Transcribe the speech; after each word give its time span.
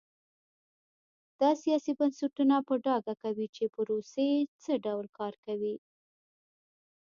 دا 1.39 1.51
سیاسي 1.63 1.91
بنسټونه 1.99 2.55
په 2.67 2.73
ډاګه 2.85 3.13
کوي 3.23 3.47
چې 3.55 3.63
پروسې 3.75 4.29
څه 4.63 4.71
ډول 4.85 5.05
کار 5.17 5.33
کوي. 5.45 5.75